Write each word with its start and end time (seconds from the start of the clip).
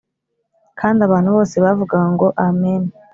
Kandi 0.79 0.99
abantu 1.07 1.29
bose 1.35 1.55
bavugango 1.65 2.27
amen 2.47 2.83